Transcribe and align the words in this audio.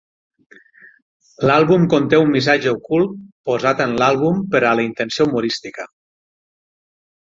L'àlbum 1.49 1.85
conté 1.95 2.21
un 2.23 2.33
missatge 2.37 2.73
ocult 2.79 3.15
posat 3.51 3.87
en 3.89 3.97
l'àlbum 4.03 4.43
per 4.57 4.67
a 4.67 4.77
la 4.81 4.91
intenció 4.91 5.31
humorística. 5.33 5.91